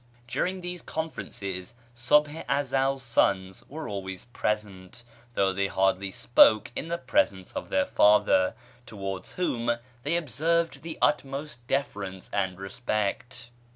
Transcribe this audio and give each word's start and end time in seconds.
During 0.27 0.61
these 0.61 0.81
conferences 0.81 1.75
Subh 1.95 2.27
i 2.27 2.43
Ezel's 2.49 3.03
sons 3.03 3.63
were 3.69 3.87
always 3.87 4.25
present, 4.25 5.03
though 5.35 5.53
they 5.53 5.67
hardly 5.67 6.09
spoke 6.09 6.71
in 6.75 6.87
the 6.87 6.97
presence 6.97 7.51
of 7.53 7.69
their 7.69 7.85
father, 7.85 8.55
towards 8.87 9.33
whom 9.33 9.69
they 10.01 10.17
observed 10.17 10.81
the 10.81 10.97
utmost 11.03 11.67
deference 11.67 12.31
and 12.33 12.57
respect. 12.59 13.51